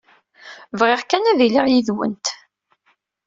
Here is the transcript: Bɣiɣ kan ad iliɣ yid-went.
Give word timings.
Bɣiɣ 0.79 1.01
kan 1.03 1.29
ad 1.31 1.39
iliɣ 1.47 1.65
yid-went. 1.69 2.25